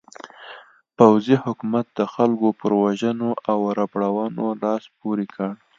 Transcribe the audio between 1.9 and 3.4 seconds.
د خلکو پر وژنو